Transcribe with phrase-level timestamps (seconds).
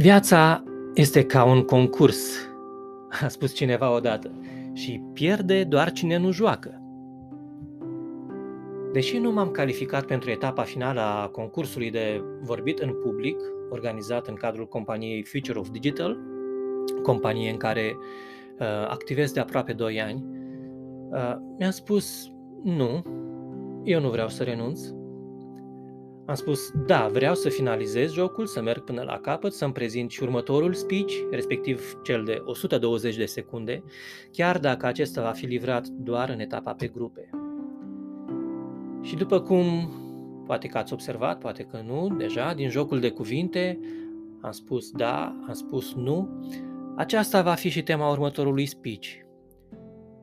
[0.00, 2.48] Viața este ca un concurs,
[3.22, 4.30] a spus cineva odată,
[4.72, 6.82] și pierde doar cine nu joacă.
[8.92, 13.36] Deși nu m-am calificat pentru etapa finală a concursului de vorbit în public,
[13.70, 16.18] organizat în cadrul companiei Future of Digital,
[17.02, 20.24] companie în care uh, activez de aproape 2 ani,
[21.10, 23.02] uh, mi-am spus nu,
[23.84, 24.80] eu nu vreau să renunț,
[26.28, 30.22] am spus, da, vreau să finalizez jocul, să merg până la capăt, să-mi prezint și
[30.22, 33.82] următorul speech, respectiv cel de 120 de secunde,
[34.32, 37.30] chiar dacă acesta va fi livrat doar în etapa pe grupe.
[39.02, 39.92] Și după cum
[40.46, 43.78] poate că ați observat, poate că nu, deja, din jocul de cuvinte,
[44.40, 46.28] am spus da, am spus nu,
[46.96, 49.08] aceasta va fi și tema următorului speech.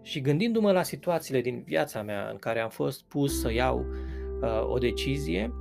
[0.01, 3.85] Și gândindu-mă la situațiile din viața mea în care am fost pus să iau
[4.41, 5.53] uh, o decizie,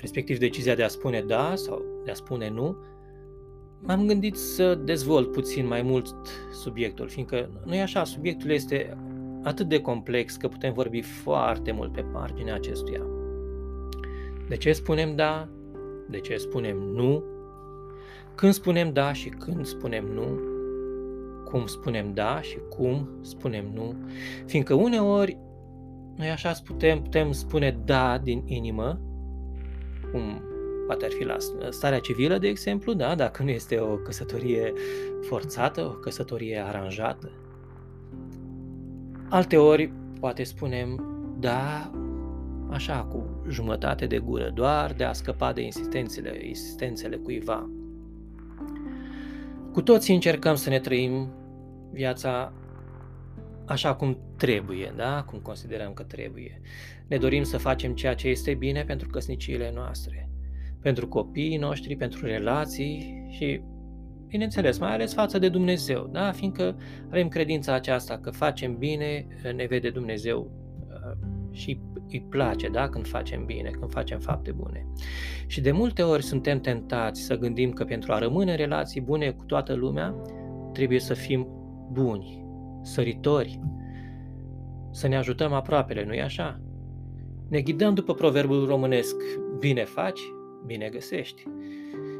[0.00, 2.76] respectiv decizia de a spune da sau de a spune nu,
[3.80, 6.14] m-am gândit să dezvolt puțin mai mult
[6.52, 8.96] subiectul, fiindcă nu e așa, subiectul este
[9.42, 13.02] atât de complex că putem vorbi foarte mult pe marginea acestuia.
[14.48, 15.48] De ce spunem da?
[16.08, 17.22] De ce spunem nu?
[18.34, 20.40] Când spunem da și când spunem nu?
[21.44, 23.94] Cum spunem da și cum spunem nu?
[24.46, 25.38] Fiindcă uneori
[26.16, 29.00] noi așa putem, putem spune da din inimă,
[30.12, 30.42] cum
[30.86, 31.36] poate ar fi la
[31.70, 34.72] starea civilă, de exemplu, da, dacă nu este o căsătorie
[35.20, 37.30] forțată, o căsătorie aranjată.
[39.28, 41.04] Alte ori poate spunem
[41.38, 41.90] da,
[42.70, 47.70] așa, cu jumătate de gură, doar de a scăpa de insistențele, insistențele cuiva.
[49.72, 51.28] Cu toții încercăm să ne trăim
[51.92, 52.52] viața
[53.68, 55.22] așa cum trebuie, da?
[55.22, 56.60] Cum considerăm că trebuie.
[57.06, 60.30] Ne dorim să facem ceea ce este bine pentru căsniciile noastre,
[60.82, 63.60] pentru copiii noștri, pentru relații și,
[64.26, 66.32] bineînțeles, mai ales față de Dumnezeu, da?
[66.32, 66.76] Fiindcă
[67.06, 69.26] avem credința aceasta că facem bine,
[69.56, 70.50] ne vede Dumnezeu
[70.88, 71.16] uh,
[71.50, 71.80] și
[72.10, 72.88] îi place, da?
[72.88, 74.86] Când facem bine, când facem fapte bune.
[75.46, 79.30] Și de multe ori suntem tentați să gândim că pentru a rămâne în relații bune
[79.30, 80.14] cu toată lumea,
[80.72, 81.46] trebuie să fim
[81.92, 82.47] buni,
[82.88, 83.60] săritori,
[84.90, 86.60] să ne ajutăm aproapele, nu-i așa?
[87.48, 89.16] Ne ghidăm după proverbul românesc,
[89.58, 90.20] bine faci,
[90.66, 91.42] bine găsești.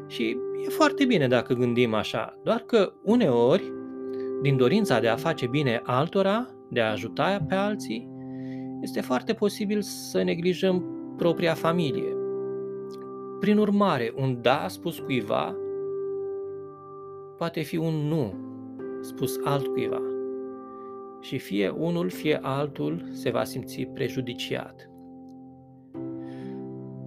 [0.07, 3.73] Și e foarte bine dacă gândim așa, doar că uneori,
[4.41, 8.09] din dorința de a face bine altora, de a ajuta pe alții,
[8.81, 10.83] este foarte posibil să neglijăm
[11.17, 12.13] propria familie.
[13.39, 15.55] Prin urmare, un da spus cuiva
[17.37, 18.33] poate fi un nu
[19.01, 20.01] spus altcuiva
[21.21, 24.89] și fie unul, fie altul se va simți prejudiciat.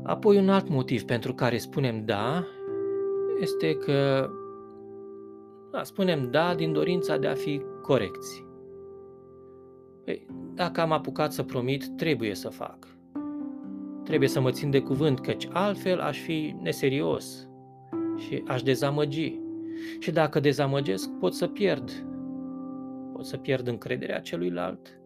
[0.02, 2.44] Apoi un alt motiv pentru care spunem da
[3.40, 4.30] este că
[5.72, 8.44] da, spunem da din dorința de a fi corecți.
[10.04, 12.88] Păi, dacă am apucat să promit, trebuie să fac.
[14.04, 17.48] Trebuie să mă țin de cuvânt, căci altfel aș fi neserios
[18.16, 19.40] și aș dezamăgi.
[19.98, 21.90] Și dacă dezamăgesc, pot să pierd
[23.22, 25.00] pot să pierd încrederea celuilalt,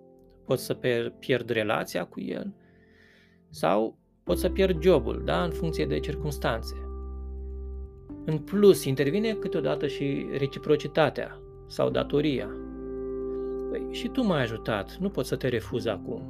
[0.45, 0.79] pot să
[1.19, 2.55] pierd relația cu el
[3.51, 6.75] sau pot să pierd jobul, da, în funcție de circunstanțe.
[8.25, 12.49] În plus, intervine câteodată și reciprocitatea sau datoria.
[13.71, 16.23] Păi, și tu m-ai ajutat, nu pot să te refuz acum.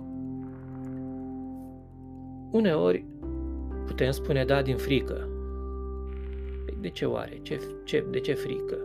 [2.50, 3.04] Uneori
[3.86, 5.28] putem spune da din frică.
[6.64, 7.38] Păi, de ce oare?
[7.42, 8.78] Ce, ce, de ce frică?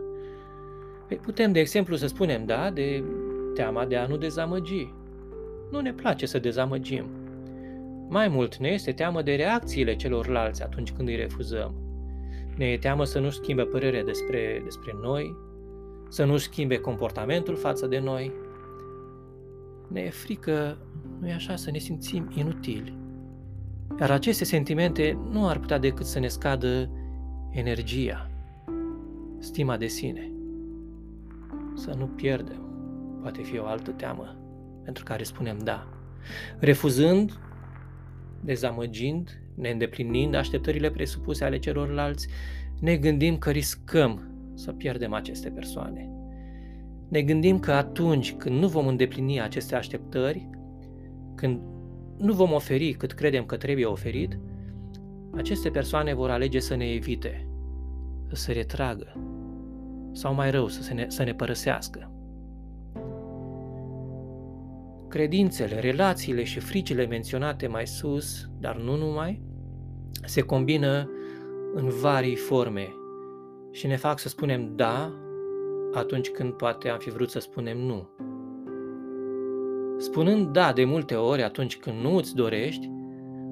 [1.12, 3.04] Păi putem, de exemplu, să spunem da de
[3.54, 4.92] teama de a nu dezamăgi.
[5.70, 7.04] Nu ne place să dezamăgim.
[8.08, 11.74] Mai mult ne este teamă de reacțiile celorlalți atunci când îi refuzăm.
[12.56, 15.36] Ne e teamă să nu schimbe părerea despre, despre noi,
[16.08, 18.32] să nu schimbe comportamentul față de noi.
[19.88, 20.78] Ne e frică,
[21.20, 22.96] nu e așa, să ne simțim inutili.
[24.00, 26.90] Iar aceste sentimente nu ar putea decât să ne scadă
[27.50, 28.30] energia,
[29.38, 30.31] stima de sine
[31.74, 32.70] să nu pierdem.
[33.20, 34.36] Poate fi o altă teamă
[34.84, 35.86] pentru care spunem da.
[36.58, 37.38] Refuzând,
[38.40, 42.28] dezamăgind, neîndeplinind așteptările presupuse ale celorlalți,
[42.80, 46.10] ne gândim că riscăm să pierdem aceste persoane.
[47.08, 50.48] Ne gândim că atunci când nu vom îndeplini aceste așteptări,
[51.34, 51.60] când
[52.18, 54.38] nu vom oferi cât credem că trebuie oferit,
[55.30, 57.46] aceste persoane vor alege să ne evite,
[58.28, 59.16] să se retragă,
[60.12, 62.12] sau mai rău, să, ne, să ne părăsească.
[65.08, 69.42] Credințele, relațiile și fricile menționate mai sus, dar nu numai,
[70.24, 71.10] se combină
[71.74, 72.94] în varii forme
[73.70, 75.12] și ne fac să spunem da
[75.92, 78.08] atunci când poate am fi vrut să spunem nu.
[79.98, 82.90] Spunând da de multe ori atunci când nu îți dorești,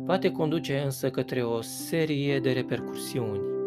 [0.06, 3.60] poate conduce însă către o serie de repercursiuni.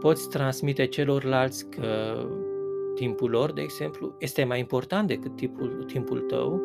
[0.00, 2.14] Poți transmite celorlalți că
[2.94, 6.62] timpul lor, de exemplu, este mai important decât timpul, timpul tău,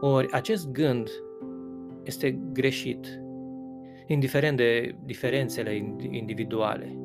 [0.00, 1.10] ori acest gând
[2.02, 3.06] este greșit,
[4.06, 6.98] indiferent de diferențele individuale,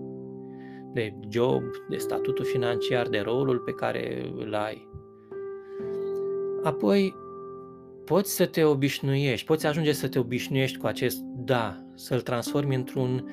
[0.93, 4.89] de job, de statutul financiar, de rolul pe care îl ai.
[6.63, 7.13] Apoi,
[8.05, 13.29] poți să te obișnuiești, poți ajunge să te obișnuiești cu acest da, să-l transformi într-un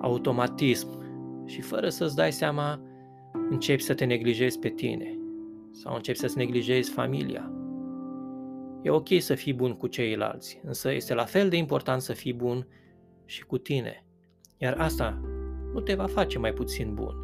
[0.00, 1.05] automatism
[1.46, 2.80] și fără să-ți dai seama
[3.50, 5.18] începi să te neglijezi pe tine
[5.70, 7.50] sau începi să-ți neglijezi familia.
[8.82, 12.32] E ok să fii bun cu ceilalți, însă este la fel de important să fii
[12.32, 12.66] bun
[13.24, 14.04] și cu tine.
[14.58, 15.20] Iar asta
[15.72, 17.14] nu te va face mai puțin bun.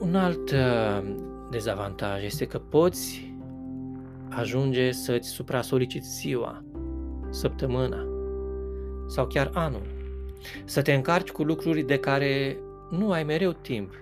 [0.00, 1.14] Un alt uh,
[1.50, 3.34] dezavantaj este că poți
[4.28, 6.64] ajunge să-ți supra-soliciți ziua,
[7.30, 8.06] săptămâna
[9.06, 9.86] sau chiar anul.
[10.64, 12.58] Să te încarci cu lucruri de care
[12.90, 13.94] nu ai mereu timp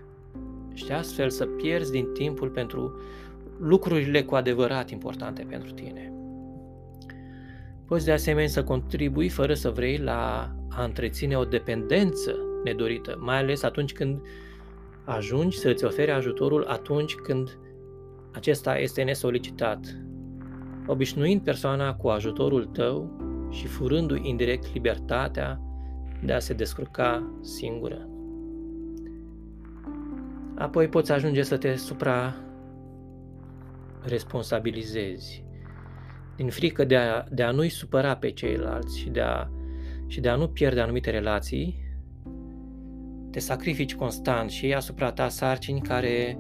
[0.75, 3.01] și astfel să pierzi din timpul pentru
[3.59, 6.13] lucrurile cu adevărat importante pentru tine.
[7.87, 13.39] Poți de asemenea să contribui fără să vrei la a întreține o dependență nedorită, mai
[13.39, 14.21] ales atunci când
[15.05, 17.59] ajungi să îți oferi ajutorul atunci când
[18.33, 19.79] acesta este nesolicitat,
[20.87, 23.18] obișnuind persoana cu ajutorul tău
[23.51, 25.61] și furându-i indirect libertatea
[26.25, 28.09] de a se descurca singură.
[30.55, 32.35] Apoi poți ajunge să te supra
[34.03, 35.45] responsabilizezi
[36.37, 39.49] din frică de a, de a nu-i supăra pe ceilalți și de, a,
[40.07, 41.87] și de a nu pierde anumite relații,
[43.31, 46.39] te sacrifici constant și asupra ta sarcini care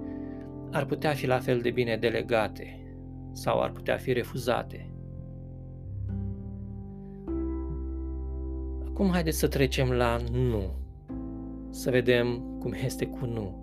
[0.70, 2.80] ar putea fi la fel de bine delegate
[3.32, 4.87] sau ar putea fi refuzate.
[8.98, 10.74] Acum haideți să trecem la nu.
[11.70, 13.54] Să vedem cum este cu nu.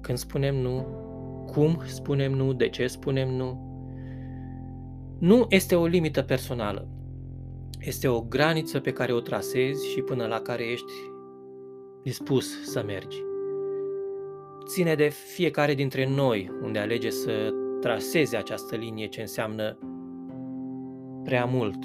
[0.00, 0.86] Când spunem nu,
[1.52, 3.60] cum spunem nu, de ce spunem nu.
[5.18, 6.88] Nu este o limită personală.
[7.80, 10.92] Este o graniță pe care o trasezi și până la care ești
[12.02, 13.22] dispus să mergi.
[14.66, 19.78] Ține de fiecare dintre noi unde alege să traseze această linie ce înseamnă
[21.24, 21.84] prea mult,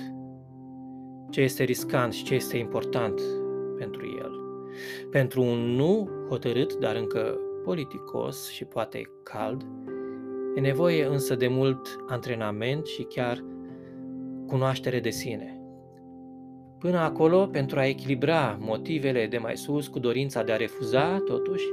[1.31, 3.21] ce este riscant și ce este important
[3.77, 4.31] pentru el.
[5.09, 9.65] Pentru un nu hotărât, dar încă politicos și poate cald,
[10.55, 13.43] e nevoie însă de mult antrenament și chiar
[14.47, 15.55] cunoaștere de sine.
[16.79, 21.65] Până acolo, pentru a echilibra motivele de mai sus cu dorința de a refuza, totuși,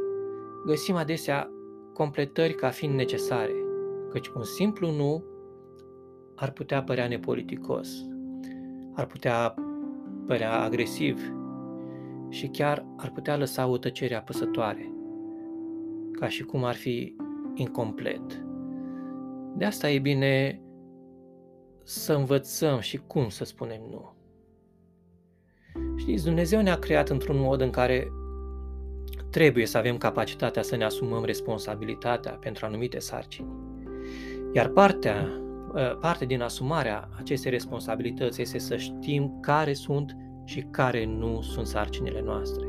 [0.66, 1.50] găsim adesea
[1.93, 3.55] completări ca fiind necesare,
[4.10, 5.25] căci un simplu nu
[6.34, 7.88] ar putea părea nepoliticos,
[8.99, 9.55] ar putea
[10.27, 11.32] părea agresiv
[12.29, 14.93] și chiar ar putea lăsa o tăcere apăsătoare,
[16.13, 17.17] ca și cum ar fi
[17.55, 18.44] incomplet.
[19.56, 20.63] De asta e bine
[21.84, 24.15] să învățăm și cum să spunem nu.
[25.96, 28.08] Știți, Dumnezeu ne-a creat într-un mod în care
[29.31, 33.49] trebuie să avem capacitatea să ne asumăm responsabilitatea pentru anumite sarcini.
[34.53, 35.47] Iar partea, ă,
[36.01, 42.22] parte din asumarea acestei responsabilități este să știm care sunt și care nu sunt sarcinile
[42.25, 42.67] noastre.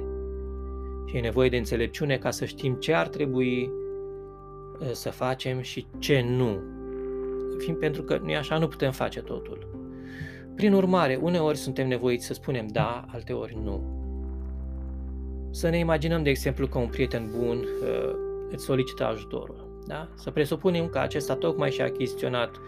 [1.06, 3.72] Și e nevoie de înțelepciune ca să știm ce ar trebui
[4.89, 6.60] ă, să facem și ce nu.
[7.58, 9.68] Fiind pentru că nu așa, nu putem face totul.
[10.56, 13.98] Prin urmare, uneori suntem nevoiți să spunem da, alteori nu.
[15.51, 18.15] Să ne imaginăm, de exemplu, că un prieten bun uh,
[18.50, 19.82] îți solicită ajutorul.
[19.88, 20.10] Da?
[20.15, 22.62] Să presupunem că acesta tocmai și-a achiziționat uh,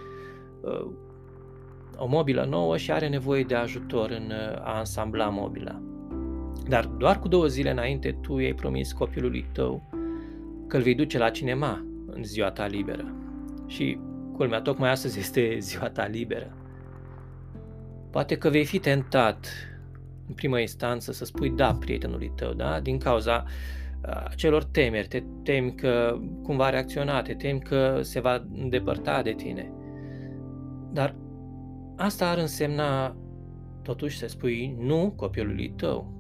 [1.98, 5.82] o mobilă nouă și are nevoie de ajutor în uh, a ansambla mobila.
[6.68, 9.90] Dar doar cu două zile înainte tu i-ai promis copilului tău
[10.68, 13.16] că îl vei duce la cinema în ziua ta liberă.
[13.68, 14.00] Și
[14.36, 16.56] culmea, tocmai astăzi este ziua ta liberă.
[18.12, 19.48] Poate că vei fi tentat
[20.28, 22.80] în prima instanță să spui da prietenului tău, da?
[22.80, 23.44] Din cauza
[24.08, 29.22] uh, celor temeri, te temi că cum va reacționa, te temi că se va îndepărta
[29.22, 29.72] de tine.
[30.94, 31.16] Dar
[31.96, 33.16] asta ar însemna
[33.82, 36.14] totuși să spui nu copilului tău.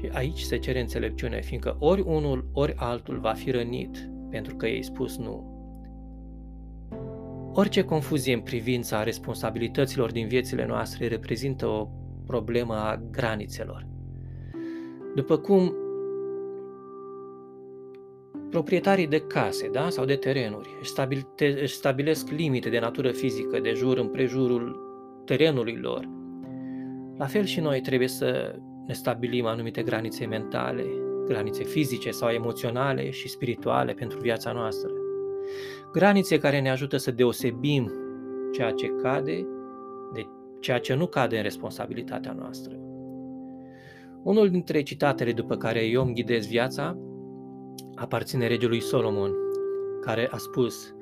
[0.00, 4.66] Și aici se cere înțelepciune, fiindcă ori unul, ori altul va fi rănit pentru că
[4.66, 5.50] i-ai spus nu.
[7.54, 11.88] Orice confuzie în privința responsabilităților din viețile noastre reprezintă o
[12.26, 13.86] problema granițelor.
[15.14, 15.74] După cum
[18.52, 20.68] proprietarii de case da, sau de terenuri
[21.62, 24.80] își stabilesc limite de natură fizică de jur împrejurul
[25.24, 26.08] terenului lor,
[27.16, 28.54] la fel și noi trebuie să
[28.86, 30.84] ne stabilim anumite granițe mentale,
[31.26, 34.90] granițe fizice sau emoționale și spirituale pentru viața noastră.
[35.92, 37.92] Granițe care ne ajută să deosebim
[38.52, 39.46] ceea ce cade
[40.12, 40.26] de
[40.60, 42.76] ceea ce nu cade în responsabilitatea noastră.
[44.22, 46.96] Unul dintre citatele după care eu îmi ghidez viața
[47.94, 49.32] aparține regelui Solomon,
[50.00, 50.94] care a spus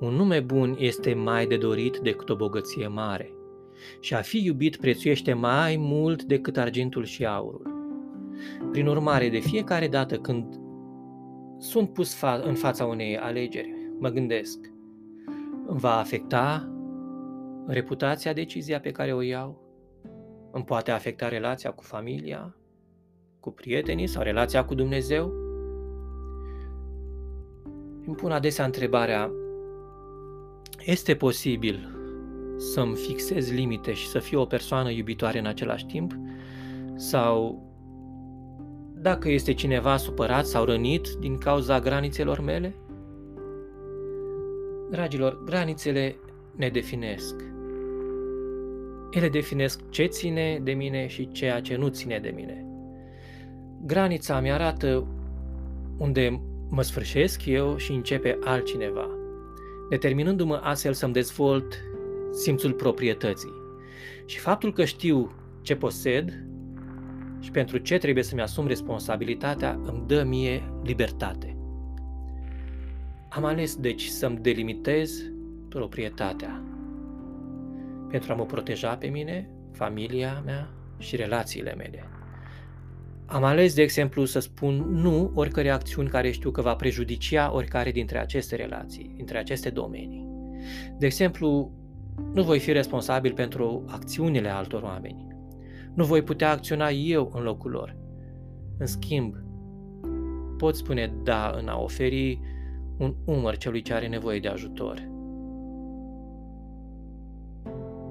[0.00, 3.32] Un nume bun este mai de dorit decât o bogăție mare
[4.00, 7.76] și a fi iubit prețuiește mai mult decât argintul și aurul.
[8.70, 10.60] Prin urmare, de fiecare dată când
[11.58, 14.58] sunt pus fa- în fața unei alegeri, mă gândesc,
[15.66, 16.72] va afecta
[17.66, 19.66] reputația decizia pe care o iau?
[20.52, 22.56] Îmi poate afecta relația cu familia,
[23.40, 25.47] cu prietenii sau relația cu Dumnezeu?
[28.08, 29.30] Îmi pun adesea întrebarea,
[30.84, 31.96] este posibil
[32.56, 36.12] să-mi fixez limite și să fiu o persoană iubitoare în același timp?
[36.94, 37.62] Sau
[38.94, 42.74] dacă este cineva supărat sau rănit din cauza granițelor mele?
[44.90, 46.16] Dragilor, granițele
[46.56, 47.34] ne definesc.
[49.10, 52.66] Ele definesc ce ține de mine și ceea ce nu ține de mine.
[53.86, 55.06] Granița mi arată
[55.98, 59.08] unde mă sfârșesc eu și începe altcineva,
[59.88, 61.82] determinându-mă astfel să-mi dezvolt
[62.32, 63.52] simțul proprietății.
[64.24, 65.32] Și faptul că știu
[65.62, 66.44] ce posed
[67.40, 71.56] și pentru ce trebuie să-mi asum responsabilitatea îmi dă mie libertate.
[73.28, 75.32] Am ales deci să-mi delimitez
[75.68, 76.62] proprietatea
[78.10, 82.17] pentru a mă proteja pe mine, familia mea și relațiile mele.
[83.30, 87.90] Am ales, de exemplu, să spun nu oricărei acțiuni care știu că va prejudicia oricare
[87.90, 90.26] dintre aceste relații, dintre aceste domenii.
[90.98, 91.72] De exemplu,
[92.32, 95.26] nu voi fi responsabil pentru acțiunile altor oameni.
[95.94, 97.96] Nu voi putea acționa eu în locul lor.
[98.78, 99.34] În schimb,
[100.56, 102.40] pot spune da în a oferi
[102.98, 105.08] un umăr celui ce are nevoie de ajutor.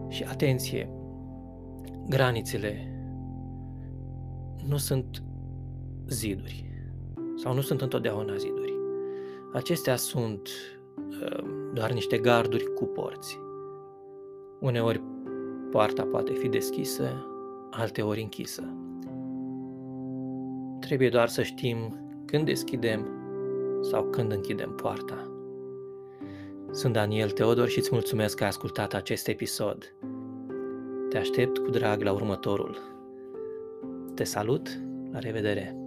[0.10, 0.90] Și atenție,
[2.08, 2.92] granițele
[4.68, 5.24] nu sunt
[6.08, 6.66] ziduri
[7.36, 8.74] sau nu sunt întotdeauna ziduri.
[9.54, 10.50] Acestea sunt
[11.22, 11.44] uh,
[11.74, 13.40] doar niște garduri cu porți.
[14.60, 15.02] Uneori
[15.72, 17.26] poarta poate fi deschisă,
[17.72, 18.74] alteori închisă.
[20.80, 23.08] Trebuie doar să știm când deschidem
[23.82, 25.32] sau când închidem poarta.
[26.72, 29.96] Sunt Daniel Teodor și îți mulțumesc că ai ascultat acest episod.
[31.10, 32.97] Te aștept cu drag la următorul.
[34.18, 34.68] Te salut,
[35.14, 35.87] la revedere!